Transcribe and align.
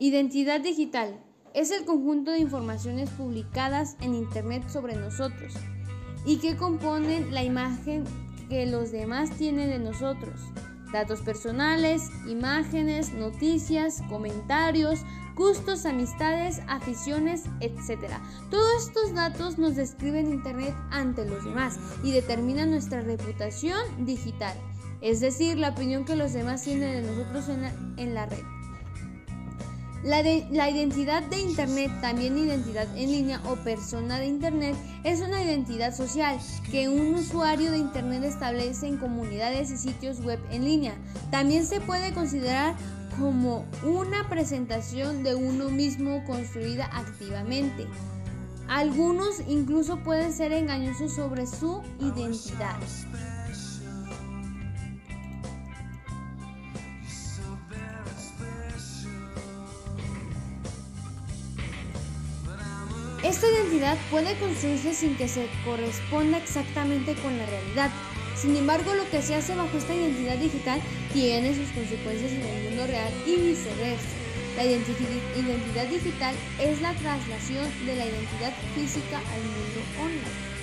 Identidad 0.00 0.60
digital 0.60 1.18
es 1.54 1.72
el 1.72 1.84
conjunto 1.84 2.30
de 2.30 2.38
informaciones 2.38 3.10
publicadas 3.10 3.96
en 4.00 4.14
Internet 4.14 4.68
sobre 4.68 4.94
nosotros 4.94 5.54
y 6.24 6.36
que 6.38 6.56
componen 6.56 7.34
la 7.34 7.42
imagen 7.42 8.04
que 8.48 8.64
los 8.66 8.92
demás 8.92 9.36
tienen 9.36 9.70
de 9.70 9.80
nosotros. 9.80 10.40
Datos 10.92 11.20
personales, 11.22 12.02
imágenes, 12.28 13.12
noticias, 13.12 14.00
comentarios, 14.08 15.00
gustos, 15.34 15.84
amistades, 15.84 16.60
aficiones, 16.68 17.46
etc. 17.58 18.12
Todos 18.50 18.86
estos 18.86 19.14
datos 19.14 19.58
nos 19.58 19.74
describen 19.74 20.32
Internet 20.32 20.76
ante 20.92 21.24
los 21.24 21.44
demás 21.44 21.76
y 22.04 22.12
determinan 22.12 22.70
nuestra 22.70 23.00
reputación 23.00 24.06
digital, 24.06 24.56
es 25.00 25.18
decir, 25.18 25.58
la 25.58 25.70
opinión 25.70 26.04
que 26.04 26.14
los 26.14 26.32
demás 26.32 26.62
tienen 26.62 27.02
de 27.02 27.10
nosotros 27.10 27.48
en 27.48 27.62
la, 27.62 27.72
en 27.96 28.14
la 28.14 28.26
red. 28.26 28.57
La, 30.04 30.20
identidad 30.70 31.24
de 31.24 31.40
Internet, 31.40 31.90
también 32.00 32.38
identidad 32.38 32.86
en 32.96 33.10
línea 33.10 33.40
o 33.44 33.56
persona 33.56 34.20
de 34.20 34.26
Internet, 34.26 34.76
es 35.02 35.20
una 35.20 35.42
identidad 35.42 35.94
social 35.94 36.38
que 36.70 36.88
un 36.88 37.14
usuario 37.16 37.72
de 37.72 37.78
Internet 37.78 38.22
establece 38.22 38.86
en 38.86 38.98
comunidades 38.98 39.72
y 39.72 39.76
sitios 39.76 40.20
web 40.20 40.38
en 40.50 40.64
línea. 40.64 40.94
También 41.32 41.66
se 41.66 41.80
puede 41.80 42.12
considerar 42.12 42.76
como 43.18 43.64
una 43.82 44.28
presentación 44.28 45.24
de 45.24 45.34
uno 45.34 45.68
mismo 45.68 46.22
construida 46.26 46.88
activamente. 46.92 47.88
Algunos 48.68 49.40
incluso 49.48 49.98
pueden 50.04 50.32
ser 50.32 50.52
engañosos 50.52 51.14
sobre 51.14 51.46
su 51.46 51.82
identidad. 52.00 52.76
Esta 63.24 63.48
identidad 63.50 63.98
puede 64.12 64.38
construirse 64.38 64.94
sin 64.94 65.16
que 65.16 65.26
se 65.26 65.48
corresponda 65.64 66.38
exactamente 66.38 67.14
con 67.14 67.36
la 67.36 67.46
realidad. 67.46 67.90
Sin 68.36 68.56
embargo, 68.56 68.94
lo 68.94 69.10
que 69.10 69.22
se 69.22 69.34
hace 69.34 69.56
bajo 69.56 69.76
esta 69.76 69.92
identidad 69.92 70.36
digital 70.36 70.80
tiene 71.12 71.52
sus 71.52 71.68
consecuencias 71.70 72.30
en 72.30 72.42
el 72.42 72.64
mundo 72.64 72.86
real 72.86 73.12
y 73.26 73.34
viceversa. 73.34 74.06
La 74.56 74.64
identidad 74.64 75.88
digital 75.88 76.34
es 76.60 76.80
la 76.80 76.92
traslación 76.94 77.66
de 77.86 77.96
la 77.96 78.06
identidad 78.06 78.52
física 78.76 79.18
al 79.18 79.42
mundo 79.42 79.80
online. 80.00 80.57